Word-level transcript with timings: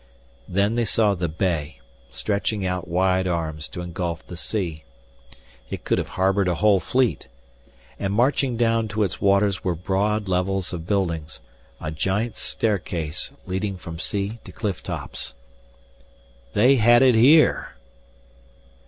Then 0.47 0.73
they 0.73 0.83
saw 0.83 1.13
the 1.13 1.29
bay, 1.29 1.79
stretching 2.09 2.65
out 2.65 2.87
wide 2.87 3.27
arms 3.27 3.67
to 3.67 3.81
engulf 3.81 4.25
the 4.25 4.35
sea. 4.35 4.83
It 5.69 5.83
could 5.83 5.99
have 5.99 6.07
harbored 6.17 6.47
a 6.47 6.55
whole 6.55 6.79
fleet. 6.79 7.27
And 7.99 8.11
marching 8.11 8.57
down 8.57 8.87
to 8.87 9.03
its 9.03 9.21
waters 9.21 9.63
were 9.63 9.75
broad 9.75 10.27
levels 10.27 10.73
of 10.73 10.87
buildings, 10.87 11.39
a 11.79 11.91
giant's 11.91 12.39
staircase 12.39 13.31
leading 13.45 13.77
from 13.77 13.99
sea 13.99 14.39
to 14.43 14.51
cliff 14.51 14.81
tops. 14.81 15.35
"They 16.55 16.77
had 16.77 17.03
it 17.03 17.13
here 17.13 17.75